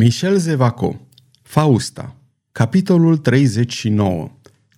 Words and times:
Michel 0.00 0.36
Zevaco 0.36 1.00
Fausta 1.42 2.16
Capitolul 2.52 3.16
39 3.16 4.30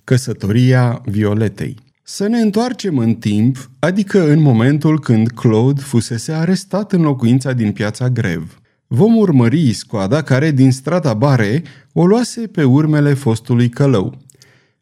Căsătoria 0.04 1.02
Violetei 1.04 1.76
Să 2.02 2.26
ne 2.26 2.38
întoarcem 2.38 2.98
în 2.98 3.14
timp, 3.14 3.70
adică 3.78 4.30
în 4.30 4.40
momentul 4.40 5.00
când 5.00 5.30
Claude 5.30 5.80
fusese 5.80 6.32
arestat 6.32 6.92
în 6.92 7.02
locuința 7.02 7.52
din 7.52 7.72
piața 7.72 8.08
Grev. 8.08 8.60
Vom 8.86 9.16
urmări 9.16 9.72
scoada 9.72 10.22
care 10.22 10.50
din 10.50 10.72
strada 10.72 11.14
Bare 11.14 11.62
o 11.92 12.06
luase 12.06 12.40
pe 12.40 12.64
urmele 12.64 13.14
fostului 13.14 13.68
călău. 13.68 14.18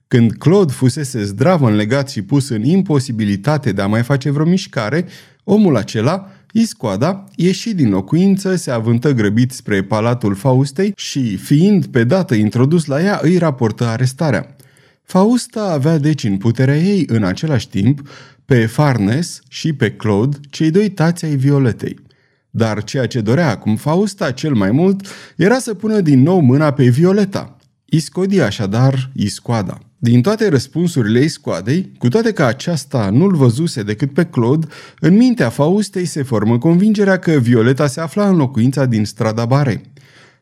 Când 0.08 0.32
Claude 0.32 0.72
fusese 0.72 1.24
zdravă 1.24 1.68
înlegat 1.68 2.10
și 2.10 2.22
pus 2.22 2.48
în 2.48 2.64
imposibilitate 2.64 3.72
de 3.72 3.82
a 3.82 3.86
mai 3.86 4.02
face 4.02 4.30
vreo 4.30 4.44
mișcare, 4.44 5.06
omul 5.44 5.76
acela 5.76 6.30
Iscoada 6.52 7.24
ieși 7.36 7.74
din 7.74 7.88
locuință, 7.88 8.54
se 8.54 8.70
avântă 8.70 9.12
grăbit 9.12 9.50
spre 9.50 9.82
palatul 9.82 10.34
Faustei 10.34 10.92
și, 10.96 11.36
fiind 11.36 11.86
pe 11.86 12.04
dată 12.04 12.34
introdus 12.34 12.84
la 12.84 13.02
ea, 13.02 13.18
îi 13.22 13.38
raportă 13.38 13.86
arestarea. 13.86 14.56
Fausta 15.02 15.62
avea 15.72 15.98
deci 15.98 16.24
în 16.24 16.36
puterea 16.36 16.76
ei 16.76 17.04
în 17.08 17.24
același 17.24 17.68
timp 17.68 18.08
pe 18.44 18.66
Farnes 18.66 19.40
și 19.48 19.72
pe 19.72 19.90
Claude, 19.90 20.36
cei 20.50 20.70
doi 20.70 20.90
tați 20.90 21.24
ai 21.24 21.36
Violetei. 21.36 21.98
Dar 22.50 22.84
ceea 22.84 23.06
ce 23.06 23.20
dorea 23.20 23.50
acum 23.50 23.76
Fausta 23.76 24.30
cel 24.30 24.54
mai 24.54 24.70
mult 24.70 25.06
era 25.36 25.58
să 25.58 25.74
pună 25.74 26.00
din 26.00 26.22
nou 26.22 26.40
mâna 26.40 26.72
pe 26.72 26.88
Violeta. 26.88 27.56
Iscodi 27.84 28.40
așadar 28.40 29.10
Iscoada. 29.14 29.87
Din 30.00 30.22
toate 30.22 30.48
răspunsurile 30.48 31.20
ei 31.20 31.28
scoadei, 31.28 31.92
cu 31.98 32.08
toate 32.08 32.32
că 32.32 32.44
aceasta 32.44 33.10
nu-l 33.10 33.36
văzuse 33.36 33.82
decât 33.82 34.12
pe 34.12 34.24
Claude, 34.24 34.66
în 35.00 35.16
mintea 35.16 35.48
Faustei 35.48 36.04
se 36.04 36.22
formă 36.22 36.58
convingerea 36.58 37.18
că 37.18 37.30
Violeta 37.30 37.86
se 37.86 38.00
afla 38.00 38.28
în 38.28 38.36
locuința 38.36 38.84
din 38.84 39.04
strada 39.04 39.44
Bare. 39.44 39.82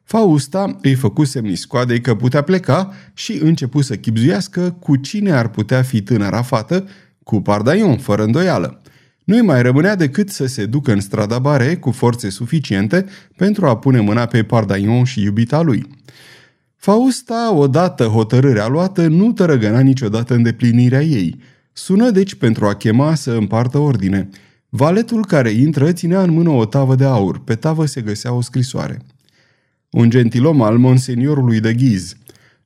Fausta 0.04 0.76
îi 0.82 0.94
făcu 0.94 1.24
semni 1.24 1.54
scoadei 1.54 2.00
că 2.00 2.14
putea 2.14 2.42
pleca 2.42 2.92
și 3.14 3.38
începu 3.42 3.80
să 3.80 3.96
chipzuiască 3.96 4.76
cu 4.80 4.96
cine 4.96 5.32
ar 5.32 5.48
putea 5.48 5.82
fi 5.82 6.02
tânăra 6.02 6.42
fată, 6.42 6.88
cu 7.22 7.40
Pardaion, 7.40 7.96
fără 7.98 8.22
îndoială. 8.22 8.82
Nu-i 9.24 9.42
mai 9.42 9.62
rămânea 9.62 9.94
decât 9.94 10.30
să 10.30 10.46
se 10.46 10.66
ducă 10.66 10.92
în 10.92 11.00
strada 11.00 11.38
Bare 11.38 11.76
cu 11.76 11.90
forțe 11.90 12.30
suficiente 12.30 13.04
pentru 13.36 13.66
a 13.66 13.76
pune 13.76 14.00
mâna 14.00 14.26
pe 14.26 14.42
Pardaion 14.42 15.04
și 15.04 15.22
iubita 15.22 15.60
lui. 15.62 15.86
Fausta, 16.86 17.52
odată 17.52 18.04
hotărârea 18.04 18.66
luată, 18.66 19.06
nu 19.06 19.32
tărăgăna 19.32 19.80
niciodată 19.80 20.34
îndeplinirea 20.34 21.02
ei. 21.02 21.40
Sună 21.72 22.10
deci 22.10 22.34
pentru 22.34 22.66
a 22.66 22.74
chema 22.74 23.14
să 23.14 23.32
împartă 23.32 23.78
ordine. 23.78 24.28
Valetul 24.68 25.24
care 25.24 25.50
intră 25.50 25.92
ținea 25.92 26.22
în 26.22 26.30
mână 26.30 26.50
o 26.50 26.64
tavă 26.64 26.94
de 26.94 27.04
aur. 27.04 27.44
Pe 27.44 27.54
tavă 27.54 27.86
se 27.86 28.00
găsea 28.00 28.32
o 28.32 28.40
scrisoare. 28.40 28.98
Un 29.90 30.10
gentilom 30.10 30.62
al 30.62 30.78
monseniorului 30.78 31.60
de 31.60 31.74
ghiz, 31.74 32.16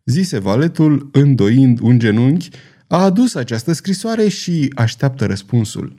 zise 0.05 0.39
valetul, 0.39 1.09
îndoind 1.13 1.79
un 1.83 1.99
genunchi, 1.99 2.49
a 2.87 3.03
adus 3.03 3.35
această 3.35 3.73
scrisoare 3.73 4.29
și 4.29 4.73
așteaptă 4.75 5.27
răspunsul. 5.27 5.95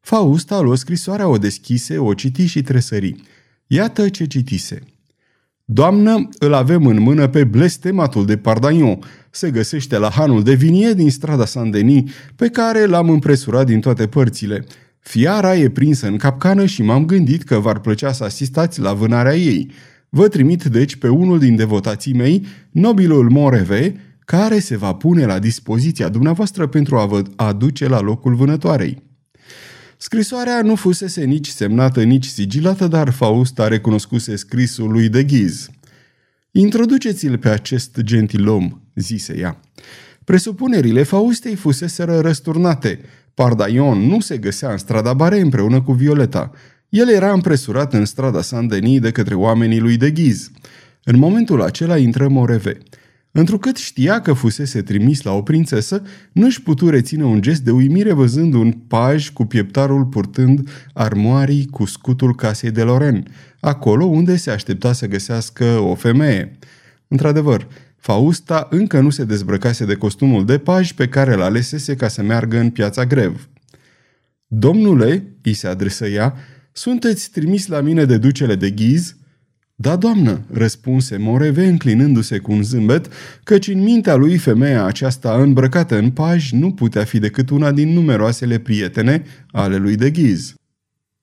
Fausta 0.00 0.60
luă 0.60 0.74
scrisoarea, 0.74 1.28
o 1.28 1.38
deschise, 1.38 1.98
o 1.98 2.14
citi 2.14 2.46
și 2.46 2.62
tresări. 2.62 3.14
Iată 3.66 4.08
ce 4.08 4.26
citise– 4.26 4.82
Doamnă, 5.68 6.28
îl 6.38 6.52
avem 6.52 6.86
în 6.86 7.00
mână 7.00 7.26
pe 7.26 7.44
blestematul 7.44 8.26
de 8.26 8.36
Pardagnon. 8.36 8.98
Se 9.30 9.50
găsește 9.50 9.98
la 9.98 10.10
hanul 10.10 10.42
de 10.42 10.54
vinie 10.54 10.92
din 10.92 11.10
strada 11.10 11.44
Saint-Denis, 11.44 12.10
pe 12.36 12.48
care 12.48 12.84
l-am 12.84 13.10
împresurat 13.10 13.66
din 13.66 13.80
toate 13.80 14.06
părțile. 14.06 14.64
Fiara 14.98 15.56
e 15.56 15.68
prinsă 15.68 16.06
în 16.06 16.16
capcană 16.16 16.66
și 16.66 16.82
m-am 16.82 17.06
gândit 17.06 17.42
că 17.42 17.58
v-ar 17.58 17.78
plăcea 17.78 18.12
să 18.12 18.24
asistați 18.24 18.80
la 18.80 18.92
vânarea 18.92 19.36
ei. 19.36 19.70
Vă 20.08 20.28
trimit 20.28 20.64
deci 20.64 20.96
pe 20.96 21.08
unul 21.08 21.38
din 21.38 21.56
devotații 21.56 22.14
mei, 22.14 22.46
nobilul 22.70 23.30
Moreve, 23.30 23.94
care 24.18 24.58
se 24.58 24.76
va 24.76 24.92
pune 24.92 25.24
la 25.24 25.38
dispoziția 25.38 26.08
dumneavoastră 26.08 26.66
pentru 26.66 26.96
a 26.96 27.06
vă 27.06 27.22
aduce 27.36 27.88
la 27.88 28.00
locul 28.00 28.34
vânătoarei. 28.34 29.02
Scrisoarea 29.98 30.62
nu 30.62 30.74
fusese 30.74 31.24
nici 31.24 31.48
semnată, 31.48 32.02
nici 32.02 32.24
sigilată, 32.24 32.86
dar 32.86 33.10
Faust 33.10 33.58
a 33.58 33.68
recunoscuse 33.68 34.36
scrisul 34.36 34.90
lui 34.90 35.08
de 35.08 35.24
ghiz. 35.24 35.68
Introduceți-l 36.50 37.38
pe 37.38 37.48
acest 37.48 38.00
gentilom, 38.00 38.80
zise 38.94 39.38
ea. 39.38 39.60
Presupunerile 40.24 41.02
Faustei 41.02 41.54
fuseseră 41.54 42.18
răsturnate. 42.20 43.00
Pardaion 43.34 43.98
nu 43.98 44.20
se 44.20 44.38
găsea 44.38 44.70
în 44.70 44.78
strada 44.78 45.14
Bare 45.14 45.40
împreună 45.40 45.82
cu 45.82 45.92
Violeta. 45.92 46.50
El 46.88 47.08
era 47.08 47.32
împresurat 47.32 47.92
în 47.92 48.04
strada 48.04 48.42
Saint-Denis 48.42 49.00
de 49.00 49.10
către 49.10 49.34
oamenii 49.34 49.80
lui 49.80 49.96
de 49.96 50.10
ghiz. 50.10 50.50
În 51.04 51.18
momentul 51.18 51.62
acela 51.62 51.96
intră 51.96 52.28
Moreve. 52.28 52.78
Întrucât 53.38 53.76
știa 53.76 54.20
că 54.20 54.32
fusese 54.32 54.82
trimis 54.82 55.22
la 55.22 55.32
o 55.32 55.42
prințesă, 55.42 56.02
nu-și 56.32 56.62
putu 56.62 56.88
reține 56.88 57.24
un 57.24 57.42
gest 57.42 57.62
de 57.62 57.70
uimire 57.70 58.12
văzând 58.12 58.54
un 58.54 58.72
paj 58.72 59.28
cu 59.28 59.44
pieptarul 59.44 60.04
purtând 60.04 60.68
armoarii 60.92 61.66
cu 61.66 61.84
scutul 61.84 62.34
casei 62.34 62.70
de 62.70 62.82
Loren, 62.82 63.26
acolo 63.60 64.04
unde 64.04 64.36
se 64.36 64.50
aștepta 64.50 64.92
să 64.92 65.06
găsească 65.06 65.64
o 65.64 65.94
femeie. 65.94 66.58
Într-adevăr, 67.08 67.66
Fausta 67.96 68.66
încă 68.70 69.00
nu 69.00 69.10
se 69.10 69.24
dezbrăcase 69.24 69.84
de 69.84 69.94
costumul 69.94 70.44
de 70.44 70.58
paj 70.58 70.92
pe 70.92 71.08
care 71.08 71.34
l 71.34 71.40
alesese 71.40 71.94
ca 71.94 72.08
să 72.08 72.22
meargă 72.22 72.58
în 72.58 72.70
piața 72.70 73.04
grev. 73.04 73.48
Domnule, 74.46 75.36
îi 75.42 75.52
se 75.52 75.66
adresă 75.66 76.06
ea, 76.06 76.34
sunteți 76.72 77.30
trimis 77.30 77.66
la 77.66 77.80
mine 77.80 78.04
de 78.04 78.18
ducele 78.18 78.54
de 78.54 78.70
ghiz?" 78.70 79.16
Da, 79.78 79.96
doamnă, 79.96 80.40
răspunse 80.52 81.16
Moreve 81.16 81.66
înclinându-se 81.66 82.38
cu 82.38 82.52
un 82.52 82.62
zâmbet, 82.62 83.08
căci 83.44 83.68
în 83.68 83.82
mintea 83.82 84.14
lui 84.14 84.36
femeia 84.36 84.84
aceasta 84.84 85.34
îmbrăcată 85.42 85.98
în 85.98 86.10
paj 86.10 86.50
nu 86.50 86.72
putea 86.72 87.04
fi 87.04 87.18
decât 87.18 87.50
una 87.50 87.72
din 87.72 87.92
numeroasele 87.92 88.58
prietene 88.58 89.22
ale 89.50 89.76
lui 89.76 89.96
de 89.96 90.10
ghiz. 90.10 90.54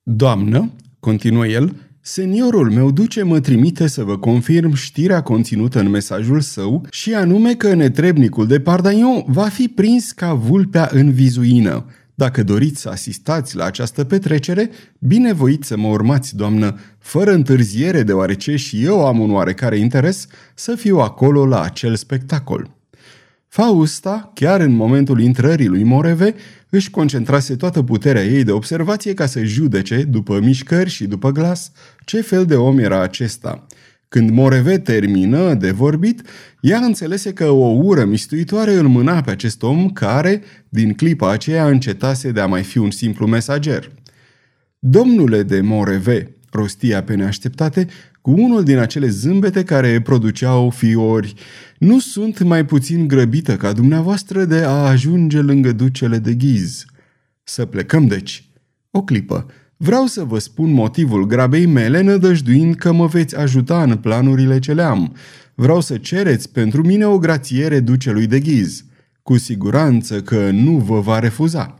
Doamnă, 0.02 0.72
continuă 1.00 1.46
el, 1.46 1.76
seniorul 2.00 2.70
meu 2.70 2.90
duce 2.90 3.22
mă 3.22 3.40
trimite 3.40 3.86
să 3.86 4.02
vă 4.02 4.18
confirm 4.18 4.74
știrea 4.74 5.22
conținută 5.22 5.80
în 5.80 5.90
mesajul 5.90 6.40
său 6.40 6.86
și 6.90 7.14
anume 7.14 7.54
că 7.54 7.74
netrebnicul 7.74 8.46
de 8.46 8.60
Pardaion 8.60 9.24
va 9.26 9.48
fi 9.48 9.68
prins 9.68 10.12
ca 10.12 10.34
vulpea 10.34 10.88
în 10.92 11.12
vizuină. 11.12 11.86
Dacă 12.14 12.42
doriți 12.42 12.80
să 12.80 12.88
asistați 12.88 13.56
la 13.56 13.64
această 13.64 14.04
petrecere, 14.04 14.70
binevoiți 14.98 15.66
să 15.66 15.76
mă 15.76 15.88
urmați, 15.88 16.36
doamnă, 16.36 16.78
fără 16.98 17.32
întârziere, 17.32 18.02
deoarece 18.02 18.56
și 18.56 18.84
eu 18.84 19.06
am 19.06 19.18
un 19.18 19.30
oarecare 19.30 19.78
interes 19.78 20.26
să 20.54 20.74
fiu 20.74 20.98
acolo 20.98 21.46
la 21.46 21.62
acel 21.62 21.96
spectacol. 21.96 22.70
Fausta, 23.48 24.30
chiar 24.34 24.60
în 24.60 24.72
momentul 24.72 25.20
intrării 25.20 25.66
lui 25.66 25.82
Moreve, 25.82 26.34
își 26.68 26.90
concentrase 26.90 27.56
toată 27.56 27.82
puterea 27.82 28.24
ei 28.24 28.44
de 28.44 28.52
observație 28.52 29.14
ca 29.14 29.26
să 29.26 29.44
judece, 29.44 30.02
după 30.02 30.40
mișcări 30.40 30.90
și 30.90 31.06
după 31.06 31.30
glas, 31.30 31.72
ce 32.04 32.20
fel 32.20 32.44
de 32.44 32.56
om 32.56 32.78
era 32.78 33.02
acesta– 33.02 33.66
când 34.14 34.30
Moreve 34.30 34.78
termină 34.78 35.54
de 35.54 35.70
vorbit, 35.70 36.22
ea 36.60 36.78
înțelese 36.78 37.32
că 37.32 37.50
o 37.50 37.66
ură 37.66 38.04
mistuitoare 38.04 38.72
îl 38.72 38.88
mâna 38.88 39.20
pe 39.20 39.30
acest 39.30 39.62
om 39.62 39.90
care, 39.90 40.42
din 40.68 40.92
clipa 40.92 41.30
aceea, 41.30 41.66
încetase 41.66 42.30
de 42.30 42.40
a 42.40 42.46
mai 42.46 42.62
fi 42.62 42.78
un 42.78 42.90
simplu 42.90 43.26
mesager. 43.26 43.92
Domnule 44.78 45.42
de 45.42 45.60
Moreve, 45.60 46.36
rostia 46.50 47.02
pe 47.02 47.14
neașteptate, 47.14 47.86
cu 48.20 48.30
unul 48.30 48.62
din 48.62 48.78
acele 48.78 49.08
zâmbete 49.08 49.64
care 49.64 50.00
produceau 50.00 50.70
fiori, 50.70 51.34
nu 51.78 51.98
sunt 51.98 52.42
mai 52.42 52.64
puțin 52.64 53.08
grăbită 53.08 53.56
ca 53.56 53.72
dumneavoastră 53.72 54.44
de 54.44 54.58
a 54.58 54.86
ajunge 54.88 55.40
lângă 55.40 55.72
ducele 55.72 56.18
de 56.18 56.34
ghiz. 56.34 56.84
Să 57.42 57.64
plecăm 57.64 58.06
deci. 58.06 58.48
O 58.90 59.02
clipă. 59.02 59.46
Vreau 59.84 60.06
să 60.06 60.24
vă 60.24 60.38
spun 60.38 60.72
motivul 60.72 61.26
grabei 61.26 61.66
mele, 61.66 62.00
nădăjduind 62.00 62.74
că 62.74 62.92
mă 62.92 63.06
veți 63.06 63.36
ajuta 63.36 63.82
în 63.82 63.96
planurile 63.96 64.58
ce 64.58 64.72
le 64.72 64.82
am. 64.82 65.16
Vreau 65.54 65.80
să 65.80 65.96
cereți 65.96 66.52
pentru 66.52 66.82
mine 66.82 67.06
o 67.06 67.18
grațiere 67.18 67.80
ducelui 67.80 68.26
de 68.26 68.40
ghiz. 68.40 68.84
Cu 69.22 69.36
siguranță 69.36 70.22
că 70.22 70.50
nu 70.50 70.76
vă 70.76 71.00
va 71.00 71.18
refuza. 71.18 71.74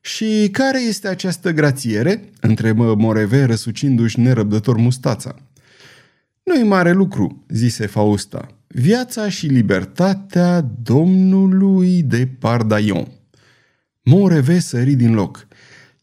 Și 0.00 0.48
care 0.52 0.80
este 0.80 1.08
această 1.08 1.50
grațiere?" 1.50 2.30
întrebă 2.40 2.94
Moreve 2.94 3.44
răsucindu-și 3.44 4.20
nerăbdător 4.20 4.76
mustața. 4.76 5.34
Nu-i 6.42 6.62
mare 6.62 6.92
lucru," 6.92 7.44
zise 7.48 7.86
Fausta. 7.86 8.46
Viața 8.66 9.28
și 9.28 9.46
libertatea 9.46 10.60
domnului 10.82 12.02
de 12.02 12.28
Pardaion. 12.38 13.08
Moreve 14.02 14.58
sări 14.58 14.92
din 14.92 15.14
loc. 15.14 15.46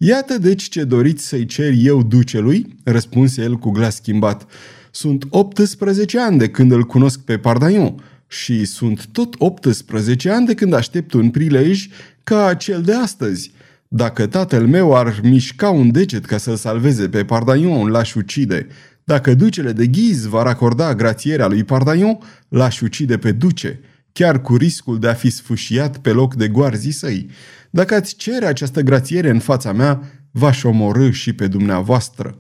Iată 0.04 0.38
deci 0.38 0.70
ce 0.70 0.84
doriți 0.84 1.28
să-i 1.28 1.46
cer 1.46 1.74
eu 1.78 2.04
ducelui, 2.04 2.76
răspunse 2.84 3.42
el 3.42 3.56
cu 3.56 3.70
glas 3.70 3.96
schimbat. 3.96 4.46
Sunt 4.92 5.26
18 5.30 6.20
ani 6.20 6.38
de 6.38 6.50
când 6.50 6.72
îl 6.72 6.84
cunosc 6.84 7.20
pe 7.20 7.38
Pardaion 7.38 8.04
și 8.28 8.66
sunt 8.66 9.06
tot 9.06 9.36
18 9.38 10.30
ani 10.30 10.46
de 10.46 10.54
când 10.54 10.74
aștept 10.74 11.14
un 11.14 11.30
prilej 11.30 11.88
ca 12.24 12.54
cel 12.54 12.82
de 12.82 12.94
astăzi. 12.94 13.52
Dacă 13.88 14.28
tatăl 14.28 14.68
meu 14.68 14.96
ar 14.96 15.20
mișca 15.24 15.70
un 15.70 15.92
deget 15.92 16.26
ca 16.26 16.38
să-l 16.38 16.56
salveze 16.56 17.10
pe 17.10 17.26
Pardaion, 17.26 17.88
l-aș 17.88 18.14
ucide. 18.14 18.68
Dacă 19.04 19.34
ducele 19.34 19.72
de 19.72 19.88
ghiz 19.88 20.26
va 20.26 20.44
racorda 20.44 20.96
grațierea 20.96 21.48
lui 21.48 21.64
Pardaion, 21.64 22.18
l-aș 22.50 22.82
ucide 22.82 23.18
pe 23.18 23.32
duce, 23.32 23.80
chiar 24.14 24.42
cu 24.42 24.56
riscul 24.56 25.00
de 25.00 25.08
a 25.08 25.14
fi 25.14 25.30
sfâșiat 25.30 25.98
pe 25.98 26.12
loc 26.12 26.36
de 26.36 26.48
goarzii 26.48 26.92
săi. 26.92 27.30
Dacă 27.70 27.96
ați 27.96 28.16
cere 28.16 28.46
această 28.46 28.82
grațiere 28.82 29.30
în 29.30 29.40
fața 29.40 29.74
mea, 29.74 30.02
v-aș 30.32 30.64
omorâ 30.64 31.10
și 31.10 31.34
pe 31.34 31.48
dumneavoastră. 31.48 32.40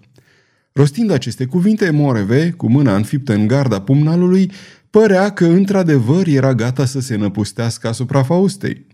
Rostind 0.74 1.12
aceste 1.12 1.46
cuvinte, 1.46 1.90
Moreve, 1.90 2.50
cu 2.50 2.70
mâna 2.70 2.96
înfiptă 2.96 3.34
în 3.34 3.48
garda 3.48 3.82
pumnalului, 3.82 4.52
părea 4.90 5.30
că 5.30 5.46
într-adevăr 5.46 6.28
era 6.28 6.54
gata 6.54 6.86
să 6.86 7.00
se 7.00 7.16
năpustească 7.16 7.88
asupra 7.88 8.24
Faustei. 8.24 8.86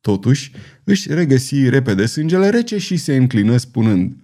Totuși, 0.00 0.52
își 0.84 1.14
regăsi 1.14 1.68
repede 1.68 2.06
sângele 2.06 2.48
rece 2.48 2.78
și 2.78 2.96
se 2.96 3.16
înclină 3.16 3.56
spunând 3.56 4.16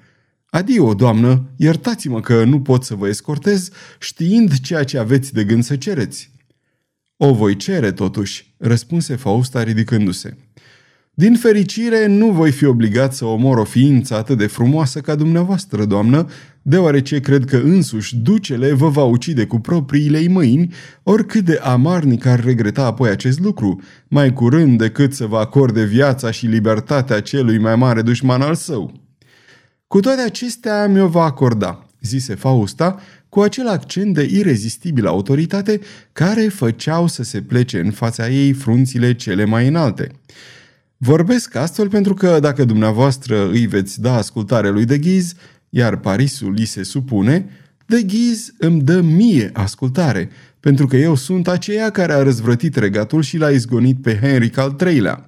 Adio, 0.51 0.95
doamnă, 0.95 1.51
iertați-mă 1.57 2.21
că 2.21 2.45
nu 2.45 2.61
pot 2.61 2.85
să 2.85 2.95
vă 2.95 3.09
escortez, 3.09 3.71
știind 3.99 4.61
ceea 4.61 4.85
ce 4.85 4.99
aveți 4.99 5.33
de 5.33 5.45
gând 5.45 5.65
să 5.65 5.77
cereți. 5.77 6.31
O 7.21 7.33
voi 7.33 7.57
cere, 7.57 7.93
totuși, 7.93 8.55
răspunse 8.57 9.17
Fausta 9.17 9.63
ridicându-se. 9.63 10.37
Din 11.15 11.35
fericire, 11.35 12.07
nu 12.07 12.31
voi 12.31 12.51
fi 12.51 12.65
obligat 12.65 13.15
să 13.15 13.25
omor 13.25 13.59
o 13.59 13.65
ființă 13.65 14.15
atât 14.15 14.39
de 14.39 14.47
frumoasă 14.47 15.01
ca 15.01 15.15
dumneavoastră, 15.15 15.85
doamnă, 15.85 16.27
deoarece 16.63 17.21
cred 17.21 17.45
că 17.45 17.57
însuși 17.57 18.17
ducele 18.17 18.73
vă 18.73 18.89
va 18.89 19.03
ucide 19.03 19.47
cu 19.47 19.59
propriile 19.59 20.29
mâini, 20.29 20.75
oricât 21.03 21.45
de 21.45 21.61
amarnic 21.63 22.27
ar 22.27 22.45
regreta 22.45 22.85
apoi 22.85 23.11
acest 23.11 23.41
lucru, 23.41 23.81
mai 24.09 24.33
curând 24.33 24.79
decât 24.79 25.15
să 25.15 25.27
vă 25.27 25.39
acorde 25.39 25.85
viața 25.85 26.31
și 26.31 26.47
libertatea 26.47 27.21
celui 27.21 27.59
mai 27.59 27.77
mare 27.77 28.03
dușman 28.03 28.43
al 28.43 28.55
său. 28.55 28.93
Cu 29.87 30.01
toate 30.01 30.21
acestea 30.21 30.87
mi-o 30.89 31.09
va 31.09 31.23
acorda, 31.23 31.87
zise 32.01 32.35
Fausta, 32.35 33.01
cu 33.29 33.41
acel 33.41 33.69
accent 33.69 34.15
de 34.15 34.29
irezistibilă 34.31 35.09
autoritate 35.09 35.81
care 36.13 36.43
făceau 36.43 37.07
să 37.07 37.23
se 37.23 37.41
plece 37.41 37.81
în 37.81 37.91
fața 37.91 38.29
ei 38.29 38.53
frunțile 38.53 39.15
cele 39.15 39.45
mai 39.45 39.69
înalte. 39.69 40.11
Vorbesc 40.97 41.55
astfel 41.55 41.89
pentru 41.89 42.15
că 42.15 42.39
dacă 42.41 42.65
dumneavoastră 42.65 43.49
îi 43.49 43.67
veți 43.67 44.01
da 44.01 44.17
ascultare 44.17 44.71
lui 44.71 44.85
de 44.85 44.99
Ghiz, 44.99 45.35
iar 45.69 45.97
Parisul 45.97 46.53
li 46.53 46.65
se 46.65 46.83
supune, 46.83 47.47
de 47.87 48.03
Ghiz 48.03 48.53
îmi 48.59 48.83
dă 48.83 49.01
mie 49.01 49.51
ascultare, 49.53 50.31
pentru 50.61 50.87
că 50.87 50.97
eu 50.97 51.15
sunt 51.15 51.49
aceea 51.49 51.91
care 51.91 52.13
a 52.13 52.23
răzvrătit 52.23 52.77
regatul 52.77 53.23
și 53.23 53.37
l-a 53.37 53.51
izgonit 53.51 54.03
pe 54.03 54.19
Henric 54.21 54.57
al 54.57 54.77
III-lea, 54.87 55.28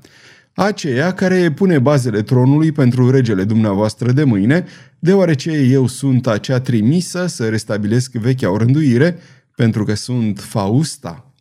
aceea 0.54 1.12
care 1.12 1.50
pune 1.50 1.78
bazele 1.78 2.22
tronului 2.22 2.72
pentru 2.72 3.10
regele 3.10 3.44
dumneavoastră 3.44 4.12
de 4.12 4.24
mâine, 4.24 4.64
deoarece 4.98 5.50
eu 5.50 5.86
sunt 5.86 6.26
acea 6.26 6.60
trimisă 6.60 7.26
să 7.26 7.48
restabilesc 7.48 8.12
vechea 8.12 8.50
orânduire, 8.50 9.18
pentru 9.56 9.84
că 9.84 9.94
sunt 9.94 10.38
Fausta. 10.38 11.34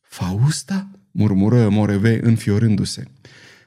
Fausta? 0.00 0.88
murmură 1.10 1.68
Moreve 1.70 2.20
înfiorându-se. 2.22 3.04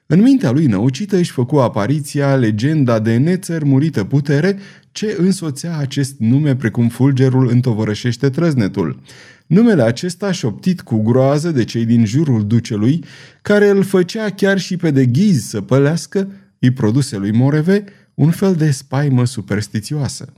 În 0.06 0.22
mintea 0.22 0.52
lui 0.52 0.66
năucită 0.66 1.18
își 1.18 1.32
făcu 1.32 1.56
apariția 1.56 2.36
legenda 2.36 3.00
de 3.00 3.18
nețărmurită 3.18 4.04
putere 4.04 4.58
ce 4.92 5.16
însoțea 5.20 5.78
acest 5.78 6.16
nume 6.20 6.56
precum 6.56 6.90
fulgerul 6.90 7.48
întovărășește 7.50 8.30
trăznetul. 8.30 9.00
Numele 9.48 9.82
acesta 9.82 10.32
șoptit 10.32 10.82
cu 10.82 11.02
groază 11.02 11.52
de 11.52 11.64
cei 11.64 11.86
din 11.86 12.06
jurul 12.06 12.48
ducelui, 12.48 13.04
care 13.42 13.70
îl 13.70 13.84
făcea 13.84 14.30
chiar 14.30 14.60
și 14.60 14.78
pe 14.78 14.92
de 14.92 15.06
ghiz 15.06 15.48
să 15.48 15.62
pălească, 15.62 16.32
îi 16.60 16.72
produse 16.72 17.18
lui 17.18 17.32
Moreve 17.32 17.84
un 18.14 18.32
fel 18.32 18.56
de 18.56 18.72
spaimă 18.72 19.26
superstițioasă. 19.26 20.34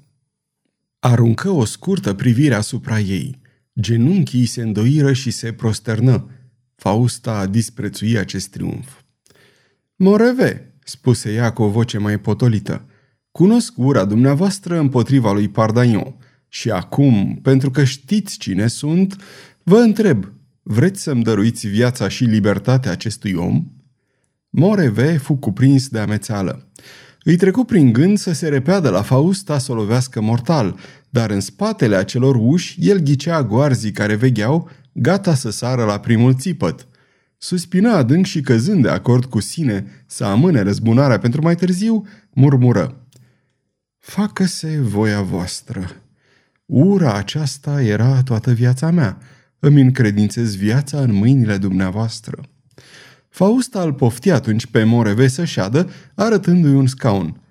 Aruncă 1.00 1.50
o 1.50 1.66
scurtă 1.66 2.14
privire 2.14 2.54
asupra 2.54 3.00
ei. 3.00 3.40
Genunchii 3.80 4.46
se 4.46 4.62
îndoiră 4.62 5.14
și 5.14 5.32
se 5.32 5.52
prosternă. 5.52 6.30
Fausta 6.76 7.46
disprețui 7.46 8.18
acest 8.18 8.50
triumf. 8.50 9.02
Moreve, 9.96 10.74
spuse 10.84 11.34
ea 11.34 11.54
cu 11.54 11.62
o 11.64 11.70
voce 11.70 11.98
mai 11.98 12.20
potolită, 12.20 12.86
cunosc 13.32 13.74
ura 13.78 14.06
dumneavoastră 14.06 14.80
împotriva 14.80 15.32
lui 15.32 15.50
Pardaion 15.50 16.16
și 16.50 16.72
acum, 16.72 17.40
pentru 17.42 17.72
că 17.72 17.84
știți 17.84 18.38
cine 18.38 18.68
sunt, 18.68 19.16
vă 19.64 19.78
întreb, 19.78 20.32
vreți 20.64 21.02
să-mi 21.02 21.24
dăruiți 21.24 21.68
viața 21.68 22.08
și 22.08 22.24
libertatea 22.24 22.92
acestui 22.92 23.34
om? 23.34 23.66
Moreve 24.50 25.18
fu 25.18 25.36
cuprins 25.36 25.88
de 25.88 26.00
amețeală. 26.00 26.68
Îi 27.24 27.36
trecu 27.36 27.64
prin 27.64 27.94
gând 27.94 28.18
să 28.18 28.32
se 28.32 28.48
repeadă 28.48 28.90
la 28.90 29.02
Fausta 29.02 29.58
să 29.58 29.72
o 29.72 29.76
lovească 29.76 30.22
mortal, 30.22 30.80
dar 31.10 31.30
în 31.30 31.40
spatele 31.40 31.96
acelor 31.96 32.36
uși 32.40 32.90
el 32.90 32.98
ghicea 32.98 33.44
goarzii 33.44 33.92
care 33.92 34.16
vegheau, 34.16 34.70
gata 34.92 35.36
să 35.36 35.50
sară 35.50 35.84
la 35.84 36.00
primul 36.00 36.36
țipăt. 36.36 36.88
Suspina 37.38 37.96
adânc 37.96 38.26
și 38.26 38.42
căzând 38.42 38.84
de 38.84 38.90
acord 38.90 39.26
cu 39.26 39.40
sine 39.40 40.04
să 40.06 40.24
amâne 40.26 40.62
răzbunarea 40.62 41.20
pentru 41.20 41.42
mai 41.42 41.56
târziu, 41.56 42.08
murmură. 42.34 43.08
Facă-se 43.98 44.80
voia 44.82 45.22
voastră. 45.22 45.92
Ura 46.72 47.14
aceasta 47.14 47.82
era 47.82 48.22
toată 48.24 48.52
viața 48.52 48.92
mea. 48.92 49.18
Îmi 49.60 49.82
încredințez 49.82 50.56
viața 50.56 51.00
în 51.00 51.14
mâinile 51.14 51.58
dumneavoastră. 51.58 52.42
Fausta 53.30 53.82
îl 53.82 53.94
pofti 53.94 54.32
atunci 54.32 54.66
pe 54.66 54.84
Moreve 54.84 55.28
să 55.28 55.46
șadă, 55.46 55.90
arătându-i 56.16 56.74
un 56.74 56.88
scaun. 56.88 57.42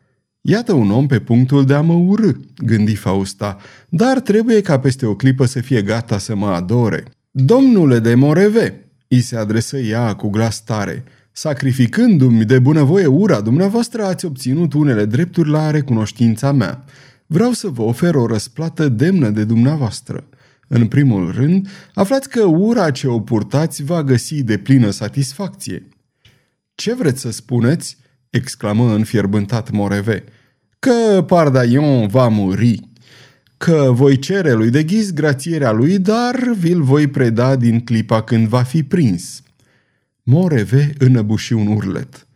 Iată 0.41 0.73
un 0.73 0.91
om 0.91 1.07
pe 1.07 1.19
punctul 1.19 1.65
de 1.65 1.75
a 1.75 1.81
mă 1.81 1.93
urâ, 1.93 2.31
gândi 2.57 2.95
Fausta, 2.95 3.57
dar 3.89 4.21
trebuie 4.21 4.61
ca 4.61 4.79
peste 4.79 5.07
o 5.07 5.15
clipă 5.15 5.45
să 5.45 5.61
fie 5.61 5.83
gata 5.83 6.19
să 6.19 6.35
mă 6.35 6.49
adore. 6.49 7.05
Domnule 7.31 7.99
de 7.99 8.15
Moreve, 8.15 8.91
îi 9.09 9.21
se 9.21 9.37
adresă 9.37 9.79
ea 9.79 10.15
cu 10.15 10.29
glas 10.29 10.65
tare. 10.65 11.05
Sacrificându-mi 11.33 12.45
de 12.45 12.59
bunăvoie 12.59 13.07
ura 13.07 13.41
dumneavoastră, 13.41 14.05
ați 14.05 14.25
obținut 14.25 14.73
unele 14.73 15.05
drepturi 15.05 15.51
la 15.51 15.71
recunoștința 15.71 16.53
mea. 16.53 16.85
Vreau 17.31 17.53
să 17.53 17.69
vă 17.69 17.83
ofer 17.83 18.15
o 18.15 18.27
răsplată 18.27 18.89
demnă 18.89 19.31
de 19.31 19.45
dumneavoastră. 19.45 20.29
În 20.69 20.87
primul 20.87 21.33
rând, 21.33 21.69
aflați 21.95 22.29
că 22.29 22.45
ura 22.45 22.91
ce 22.91 23.09
o 23.09 23.21
purtați 23.21 23.83
va 23.83 24.03
găsi 24.03 24.43
de 24.43 24.59
plină 24.59 24.91
satisfacție. 24.91 25.89
Ce 26.75 26.95
vreți 26.95 27.21
să 27.21 27.31
spuneți?" 27.31 27.97
exclamă 28.31 28.95
înfierbântat 28.95 29.71
Moreve. 29.71 30.25
Că 30.79 31.23
Pardaion 31.27 32.07
va 32.07 32.29
muri 32.29 32.89
că 33.57 33.91
voi 33.93 34.19
cere 34.19 34.53
lui 34.53 34.71
de 34.71 34.85
ghiz 34.85 35.13
grațierea 35.13 35.71
lui, 35.71 35.99
dar 35.99 36.37
vi-l 36.59 36.83
voi 36.83 37.07
preda 37.07 37.57
din 37.57 37.81
clipa 37.81 38.23
când 38.23 38.47
va 38.47 38.63
fi 38.63 38.83
prins. 38.83 39.43
Moreve 40.23 40.93
înăbuși 40.99 41.53
un 41.53 41.67
urlet. 41.67 42.27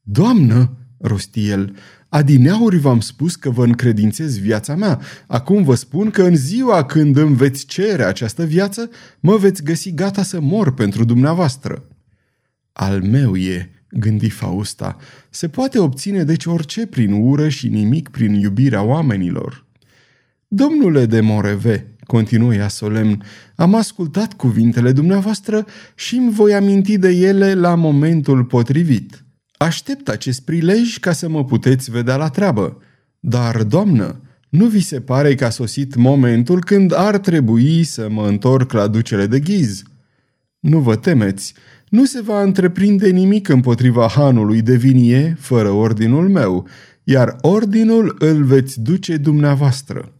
Doamnă, 0.00 0.76
rosti 0.98 1.48
el, 1.48 1.76
adineauri 2.08 2.78
v-am 2.78 3.00
spus 3.00 3.36
că 3.36 3.50
vă 3.50 3.64
încredințez 3.64 4.38
viața 4.38 4.74
mea. 4.74 5.00
Acum 5.26 5.62
vă 5.62 5.74
spun 5.74 6.10
că 6.10 6.22
în 6.22 6.36
ziua 6.36 6.84
când 6.84 7.16
îmi 7.16 7.36
veți 7.36 7.66
cere 7.66 8.04
această 8.04 8.44
viață, 8.44 8.90
mă 9.20 9.36
veți 9.36 9.62
găsi 9.62 9.94
gata 9.94 10.22
să 10.22 10.40
mor 10.40 10.74
pentru 10.74 11.04
dumneavoastră. 11.04 11.84
Al 12.72 13.02
meu 13.02 13.36
e, 13.36 13.70
gândi 13.90 14.30
Fausta, 14.30 14.96
se 15.30 15.48
poate 15.48 15.78
obține 15.78 16.24
deci 16.24 16.44
orice 16.44 16.86
prin 16.86 17.12
ură 17.12 17.48
și 17.48 17.68
nimic 17.68 18.08
prin 18.08 18.34
iubirea 18.34 18.82
oamenilor. 18.82 19.66
Domnule 20.48 21.06
de 21.06 21.20
Moreve, 21.20 21.96
continuă 22.04 22.54
ea 22.54 22.68
solemn, 22.68 23.22
am 23.54 23.74
ascultat 23.74 24.32
cuvintele 24.32 24.92
dumneavoastră 24.92 25.66
și 25.94 26.16
îmi 26.16 26.32
voi 26.32 26.54
aminti 26.54 26.98
de 26.98 27.08
ele 27.08 27.54
la 27.54 27.74
momentul 27.74 28.44
potrivit. 28.44 29.25
Aștept 29.56 30.08
acest 30.08 30.40
prilej 30.40 30.98
ca 30.98 31.12
să 31.12 31.28
mă 31.28 31.44
puteți 31.44 31.90
vedea 31.90 32.16
la 32.16 32.28
treabă. 32.28 32.82
Dar, 33.20 33.62
doamnă, 33.62 34.20
nu 34.48 34.66
vi 34.66 34.80
se 34.80 35.00
pare 35.00 35.34
că 35.34 35.44
a 35.44 35.50
sosit 35.50 35.94
momentul 35.94 36.64
când 36.64 36.92
ar 36.94 37.18
trebui 37.18 37.84
să 37.84 38.08
mă 38.10 38.28
întorc 38.28 38.72
la 38.72 38.86
ducele 38.86 39.26
de 39.26 39.40
ghiz? 39.40 39.82
Nu 40.60 40.78
vă 40.78 40.96
temeți, 40.96 41.54
nu 41.88 42.04
se 42.04 42.20
va 42.20 42.42
întreprinde 42.42 43.08
nimic 43.08 43.48
împotriva 43.48 44.08
hanului 44.08 44.62
de 44.62 44.76
vinie 44.76 45.36
fără 45.40 45.70
ordinul 45.70 46.28
meu, 46.28 46.68
iar 47.04 47.36
ordinul 47.40 48.16
îl 48.18 48.44
veți 48.44 48.80
duce 48.80 49.16
dumneavoastră. 49.16 50.12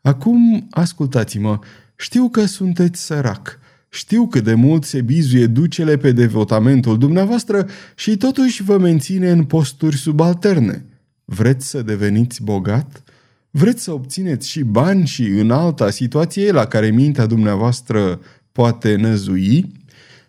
Acum 0.00 0.66
ascultați-mă, 0.70 1.58
știu 1.96 2.28
că 2.28 2.44
sunteți 2.44 3.04
sărac, 3.04 3.58
știu 3.96 4.26
cât 4.26 4.44
de 4.44 4.54
mult 4.54 4.84
se 4.84 5.00
bizuie 5.00 5.46
ducele 5.46 5.96
pe 5.96 6.12
devotamentul 6.12 6.98
dumneavoastră 6.98 7.66
și 7.94 8.16
totuși 8.16 8.62
vă 8.62 8.78
menține 8.78 9.30
în 9.30 9.44
posturi 9.44 9.96
subalterne. 9.96 10.84
Vreți 11.24 11.68
să 11.68 11.82
deveniți 11.82 12.42
bogat? 12.42 13.02
Vreți 13.50 13.82
să 13.82 13.92
obțineți 13.92 14.48
și 14.48 14.62
bani 14.62 15.06
și 15.06 15.22
în 15.22 15.50
alta 15.50 15.90
situație 15.90 16.52
la 16.52 16.64
care 16.64 16.90
mintea 16.90 17.26
dumneavoastră 17.26 18.20
poate 18.52 18.96
năzui? 18.96 19.72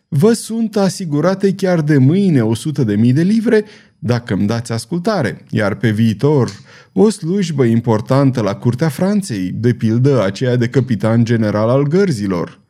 Vă 0.07 0.33
sunt 0.33 0.75
asigurate 0.75 1.53
chiar 1.53 1.81
de 1.81 1.97
mâine 1.97 2.41
100 2.41 2.83
de 2.83 2.95
mii 2.95 3.13
de 3.13 3.24
livre 3.24 3.65
dacă 4.00 4.33
îmi 4.33 4.47
dați 4.47 4.71
ascultare, 4.71 5.45
iar 5.50 5.75
pe 5.75 5.91
viitor 5.91 6.51
o 6.93 7.09
slujbă 7.09 7.63
importantă 7.63 8.41
la 8.41 8.55
curtea 8.55 8.89
Franței, 8.89 9.51
de 9.53 9.74
pildă 9.74 10.24
aceea 10.24 10.55
de 10.55 10.67
capitan 10.67 11.24
general 11.24 11.69
al 11.69 11.83
gărzilor. 11.83 12.65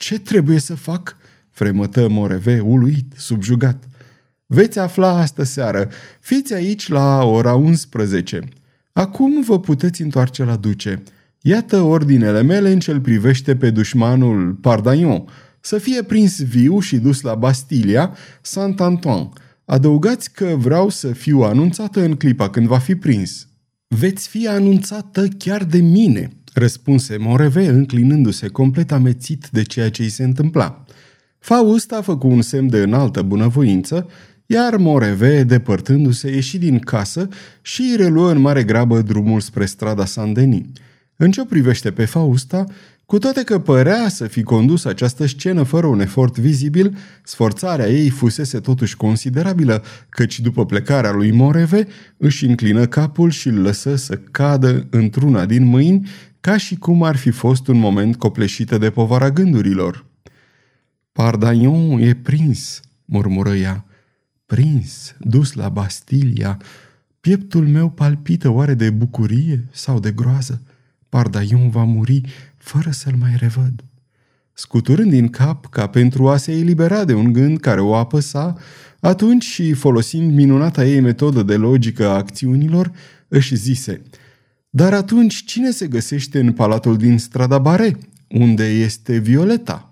Ce 0.00 0.18
trebuie 0.18 0.58
să 0.58 0.74
fac?" 0.74 1.16
fremătă 1.50 2.08
Moreve, 2.08 2.60
uluit, 2.60 3.12
subjugat. 3.16 3.88
Veți 4.46 4.78
afla 4.78 5.18
astă 5.18 5.42
seară. 5.42 5.88
Fiți 6.20 6.54
aici 6.54 6.88
la 6.88 7.24
ora 7.24 7.54
11. 7.54 8.40
Acum 8.92 9.42
vă 9.42 9.60
puteți 9.60 10.02
întoarce 10.02 10.44
la 10.44 10.56
duce. 10.56 11.02
Iată 11.40 11.80
ordinele 11.80 12.42
mele 12.42 12.70
în 12.70 12.78
cel 12.78 13.00
privește 13.00 13.56
pe 13.56 13.70
dușmanul 13.70 14.52
Pardaion, 14.52 15.24
să 15.60 15.78
fie 15.78 16.02
prins 16.02 16.42
viu 16.42 16.78
și 16.78 16.96
dus 16.96 17.20
la 17.20 17.34
Bastilia, 17.34 18.16
Saint-Antoine. 18.40 19.28
Adăugați 19.64 20.32
că 20.32 20.54
vreau 20.58 20.88
să 20.88 21.12
fiu 21.12 21.40
anunțată 21.40 22.00
în 22.00 22.14
clipa 22.14 22.50
când 22.50 22.66
va 22.66 22.78
fi 22.78 22.94
prins. 22.94 23.48
Veți 23.86 24.28
fi 24.28 24.48
anunțată 24.48 25.28
chiar 25.38 25.64
de 25.64 25.78
mine, 25.78 26.30
răspunse 26.52 27.16
Moreve, 27.16 27.66
înclinându-se 27.66 28.48
complet 28.48 28.92
amețit 28.92 29.48
de 29.52 29.62
ceea 29.62 29.90
ce 29.90 30.02
îi 30.02 30.08
se 30.08 30.24
întâmpla. 30.24 30.84
Faust 31.38 31.92
a 31.92 32.02
făcut 32.02 32.30
un 32.30 32.42
semn 32.42 32.68
de 32.68 32.78
înaltă 32.78 33.22
bunăvoință, 33.22 34.08
iar 34.46 34.76
Moreve, 34.76 35.42
depărtându-se, 35.42 36.30
ieși 36.30 36.58
din 36.58 36.78
casă 36.78 37.28
și 37.62 37.94
reluă 37.96 38.30
în 38.30 38.40
mare 38.40 38.64
grabă 38.64 39.00
drumul 39.00 39.40
spre 39.40 39.64
strada 39.64 40.04
Saint-Denis. 40.04 40.66
În 41.16 41.30
ce 41.30 41.44
privește 41.44 41.90
pe 41.90 42.04
Fausta, 42.04 42.64
cu 43.10 43.18
toate 43.18 43.42
că 43.42 43.58
părea 43.58 44.08
să 44.08 44.26
fi 44.26 44.42
condus 44.42 44.84
această 44.84 45.26
scenă 45.26 45.62
fără 45.62 45.86
un 45.86 46.00
efort 46.00 46.38
vizibil, 46.38 46.96
sforțarea 47.24 47.88
ei 47.88 48.08
fusese 48.08 48.60
totuși 48.60 48.96
considerabilă, 48.96 49.82
căci 50.08 50.40
după 50.40 50.66
plecarea 50.66 51.12
lui 51.12 51.32
Moreve 51.32 51.86
își 52.16 52.46
înclină 52.46 52.86
capul 52.86 53.30
și 53.30 53.48
îl 53.48 53.60
lăsă 53.60 53.96
să 53.96 54.16
cadă 54.30 54.86
într-una 54.90 55.46
din 55.46 55.64
mâini, 55.64 56.08
ca 56.40 56.56
și 56.56 56.76
cum 56.76 57.02
ar 57.02 57.16
fi 57.16 57.30
fost 57.30 57.68
un 57.68 57.78
moment 57.78 58.16
copleșită 58.16 58.78
de 58.78 58.90
povara 58.90 59.30
gândurilor. 59.30 60.06
Pardaion 61.12 61.98
e 62.00 62.14
prins, 62.14 62.80
murmură 63.04 63.54
ea. 63.54 63.84
Prins, 64.46 65.14
dus 65.18 65.52
la 65.52 65.68
Bastilia. 65.68 66.60
Pieptul 67.20 67.68
meu 67.68 67.90
palpită 67.90 68.48
oare 68.48 68.74
de 68.74 68.90
bucurie 68.90 69.68
sau 69.70 70.00
de 70.00 70.10
groază? 70.10 70.62
Pardaion 71.08 71.70
va 71.70 71.84
muri 71.84 72.20
fără 72.56 72.90
să-l 72.90 73.14
mai 73.18 73.34
revăd. 73.38 73.84
Scuturând 74.52 75.10
din 75.10 75.28
cap 75.28 75.66
ca 75.66 75.86
pentru 75.86 76.28
a 76.28 76.36
se 76.36 76.52
elibera 76.52 77.04
de 77.04 77.14
un 77.14 77.32
gând 77.32 77.58
care 77.60 77.80
o 77.80 77.94
apăsa, 77.94 78.56
atunci 79.00 79.44
și 79.44 79.72
folosind 79.72 80.32
minunata 80.32 80.84
ei 80.84 81.00
metodă 81.00 81.42
de 81.42 81.56
logică 81.56 82.08
a 82.08 82.16
acțiunilor, 82.16 82.92
își 83.28 83.54
zise 83.54 84.02
Dar 84.70 84.92
atunci 84.92 85.44
cine 85.44 85.70
se 85.70 85.86
găsește 85.86 86.40
în 86.40 86.52
palatul 86.52 86.96
din 86.96 87.18
strada 87.18 87.58
Bare, 87.58 87.98
unde 88.28 88.64
este 88.64 89.18
Violeta?" 89.18 89.84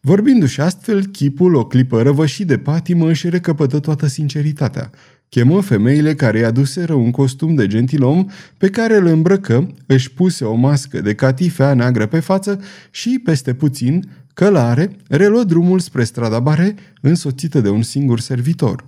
Vorbindu-și 0.00 0.60
astfel, 0.60 1.04
chipul, 1.06 1.54
o 1.54 1.66
clipă 1.66 2.02
răvășit 2.02 2.46
de 2.46 2.58
patimă, 2.58 3.08
își 3.08 3.28
recăpătă 3.28 3.78
toată 3.78 4.06
sinceritatea. 4.06 4.90
Chemă 5.28 5.60
femeile 5.60 6.14
care 6.14 6.38
i-a 6.38 6.46
aduseră 6.46 6.92
un 6.92 7.10
costum 7.10 7.54
de 7.54 7.66
gentilom 7.66 8.26
pe 8.56 8.70
care 8.70 8.96
îl 8.96 9.06
îmbrăcă, 9.06 9.74
își 9.86 10.12
puse 10.12 10.44
o 10.44 10.54
mască 10.54 11.00
de 11.00 11.14
catifea 11.14 11.74
neagră 11.74 12.06
pe 12.06 12.20
față 12.20 12.60
și, 12.90 13.20
peste 13.24 13.54
puțin, 13.54 14.10
călare, 14.34 14.96
reluă 15.08 15.44
drumul 15.44 15.78
spre 15.78 16.04
strada 16.04 16.40
Bare, 16.40 16.74
însoțită 17.00 17.60
de 17.60 17.68
un 17.68 17.82
singur 17.82 18.20
servitor. 18.20 18.86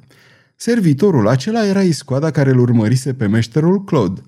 Servitorul 0.57 1.29
acela 1.29 1.67
era 1.67 1.83
iscoada 1.83 2.31
care 2.31 2.51
îl 2.51 2.59
urmărise 2.59 3.15
pe 3.15 3.27
meșterul 3.27 3.85
Claude. 3.85 4.21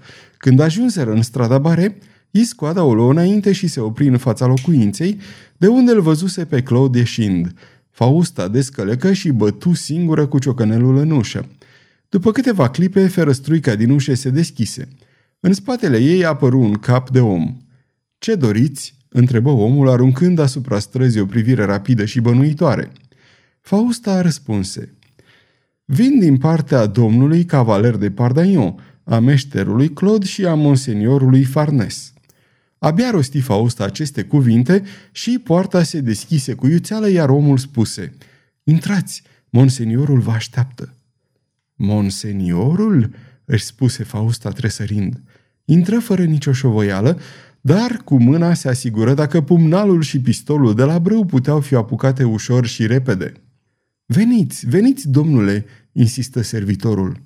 Când 0.42 0.60
ajunseră 0.60 1.12
în 1.12 1.22
strada 1.22 1.58
Bare, 1.58 1.98
iscoada 2.30 2.82
o 2.82 2.94
luă 2.94 3.10
înainte 3.10 3.52
și 3.52 3.66
se 3.66 3.80
opri 3.80 4.08
în 4.08 4.16
fața 4.16 4.46
locuinței, 4.46 5.20
de 5.56 5.66
unde 5.66 5.92
îl 5.92 6.00
văzuse 6.00 6.44
pe 6.44 6.62
Claude 6.62 6.98
ieșind. 6.98 7.52
Fausta 7.90 8.48
descălecă 8.48 9.12
și 9.12 9.30
bătu 9.30 9.74
singură 9.74 10.26
cu 10.26 10.38
ciocănelul 10.38 10.96
în 10.96 11.10
ușă. 11.10 11.48
După 12.08 12.32
câteva 12.32 12.70
clipe, 12.70 13.06
ferăstruica 13.06 13.74
din 13.74 13.90
ușă 13.90 14.14
se 14.14 14.30
deschise. 14.30 14.88
În 15.40 15.52
spatele 15.52 15.98
ei 15.98 16.24
apăru 16.24 16.60
un 16.60 16.74
cap 16.74 17.10
de 17.10 17.20
om. 17.20 17.56
Ce 18.18 18.34
doriți?" 18.34 18.94
întrebă 19.08 19.50
omul, 19.50 19.88
aruncând 19.88 20.38
asupra 20.38 20.78
străzii 20.78 21.20
o 21.20 21.26
privire 21.26 21.64
rapidă 21.64 22.04
și 22.04 22.20
bănuitoare. 22.20 22.92
Fausta 23.60 24.20
răspunse. 24.20 24.94
Vin 25.84 26.18
din 26.18 26.36
partea 26.36 26.86
domnului 26.86 27.44
cavaler 27.44 27.96
de 27.96 28.10
Pardagnon, 28.10 28.91
a 29.04 29.18
meșterului 29.18 29.88
Claude 29.88 30.26
și 30.26 30.46
a 30.46 30.54
monseniorului 30.54 31.44
Farnes. 31.44 32.12
Abia 32.78 33.10
rosti 33.10 33.40
Fausta 33.40 33.84
aceste 33.84 34.22
cuvinte 34.22 34.82
și 35.12 35.40
poarta 35.44 35.82
se 35.82 36.00
deschise 36.00 36.54
cu 36.54 36.66
iuțeală, 36.66 37.08
iar 37.10 37.28
omul 37.28 37.58
spuse, 37.58 38.12
Intrați, 38.64 39.22
monseniorul 39.50 40.20
vă 40.20 40.30
așteaptă. 40.30 40.94
Monseniorul?" 41.74 43.10
își 43.44 43.64
spuse 43.64 44.04
Fausta 44.04 44.50
tresărind. 44.50 45.20
Intră 45.64 45.98
fără 45.98 46.24
nicio 46.24 46.52
șovoială, 46.52 47.20
dar 47.60 48.00
cu 48.04 48.16
mâna 48.16 48.54
se 48.54 48.68
asigură 48.68 49.14
dacă 49.14 49.40
pumnalul 49.40 50.02
și 50.02 50.20
pistolul 50.20 50.74
de 50.74 50.82
la 50.82 50.98
brâu 50.98 51.24
puteau 51.24 51.60
fi 51.60 51.74
apucate 51.74 52.24
ușor 52.24 52.66
și 52.66 52.86
repede. 52.86 53.32
Veniți, 54.06 54.66
veniți, 54.66 55.08
domnule!" 55.08 55.64
insistă 55.92 56.42
servitorul. 56.42 57.22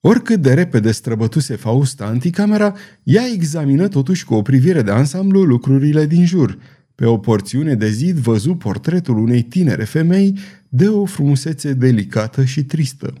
Oricât 0.00 0.40
de 0.40 0.54
repede 0.54 0.90
străbătuse 0.90 1.56
Fausta 1.56 2.04
anticamera, 2.04 2.74
ea 3.02 3.22
examină 3.32 3.88
totuși 3.88 4.24
cu 4.24 4.34
o 4.34 4.42
privire 4.42 4.82
de 4.82 4.90
ansamblu 4.90 5.42
lucrurile 5.42 6.06
din 6.06 6.26
jur. 6.26 6.58
Pe 6.94 7.04
o 7.04 7.18
porțiune 7.18 7.74
de 7.74 7.90
zid 7.90 8.16
văzu 8.16 8.54
portretul 8.54 9.18
unei 9.18 9.42
tinere 9.42 9.84
femei 9.84 10.38
de 10.68 10.88
o 10.88 11.04
frumusețe 11.04 11.72
delicată 11.72 12.44
și 12.44 12.64
tristă. 12.64 13.14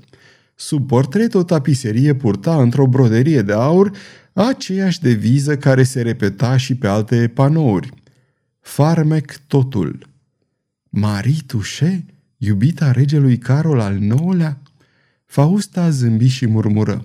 Sub 0.54 0.86
portret 0.86 1.34
o 1.34 1.42
tapiserie 1.42 2.14
purta 2.14 2.62
într-o 2.62 2.86
broderie 2.86 3.42
de 3.42 3.52
aur 3.52 3.90
aceeași 4.32 5.00
deviză 5.00 5.56
care 5.56 5.82
se 5.82 6.02
repeta 6.02 6.56
și 6.56 6.74
pe 6.74 6.86
alte 6.86 7.28
panouri. 7.34 7.92
Farmec 8.60 9.36
totul. 9.46 10.08
Marie 10.88 11.42
Touche, 11.46 12.04
iubita 12.36 12.90
regelui 12.90 13.38
Carol 13.38 13.80
al 13.80 14.02
IX-lea? 14.02 14.60
Fausta 15.30 15.90
zâmbi 15.90 16.26
și 16.26 16.46
murmură. 16.46 17.04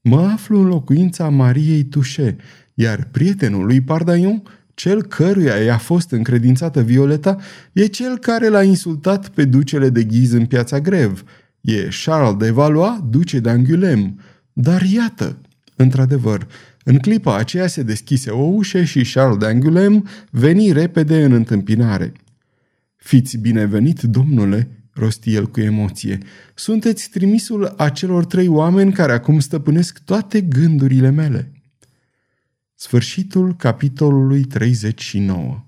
Mă 0.00 0.20
aflu 0.20 0.60
în 0.60 0.66
locuința 0.66 1.28
Mariei 1.28 1.84
Touche, 1.84 2.36
iar 2.74 3.08
prietenul 3.10 3.66
lui 3.66 3.80
Pardaion, 3.80 4.42
cel 4.74 5.02
căruia 5.02 5.54
i-a 5.54 5.78
fost 5.78 6.10
încredințată 6.10 6.82
Violeta, 6.82 7.36
e 7.72 7.86
cel 7.86 8.18
care 8.18 8.48
l-a 8.48 8.62
insultat 8.62 9.28
pe 9.28 9.44
ducele 9.44 9.88
de 9.88 10.04
ghiz 10.04 10.32
în 10.32 10.46
piața 10.46 10.80
Grev– 10.80 11.22
E 11.60 11.88
Charles 12.04 12.36
de 12.36 12.50
Valois, 12.50 12.98
duce 13.08 13.40
de 13.40 13.50
Angulem. 13.50 14.20
Dar 14.52 14.82
iată, 14.82 15.38
într-adevăr, 15.76 16.46
în 16.84 16.98
clipa 16.98 17.36
aceea 17.36 17.66
se 17.66 17.82
deschise 17.82 18.30
o 18.30 18.42
ușă 18.42 18.82
și 18.82 19.10
Charles 19.12 19.36
de 19.36 19.46
Angulem 19.46 20.08
veni 20.30 20.72
repede 20.72 21.24
în 21.24 21.32
întâmpinare. 21.32 22.12
Fiți 22.96 23.36
binevenit, 23.36 24.00
domnule, 24.00 24.79
rosti 25.00 25.34
el 25.34 25.46
cu 25.46 25.60
emoție. 25.60 26.18
Sunteți 26.54 27.10
trimisul 27.10 27.74
acelor 27.76 28.24
trei 28.24 28.48
oameni 28.48 28.92
care 28.92 29.12
acum 29.12 29.40
stăpânesc 29.40 29.98
toate 30.04 30.40
gândurile 30.40 31.10
mele. 31.10 31.52
Sfârșitul 32.74 33.56
capitolului 33.56 34.44
39 34.44 35.64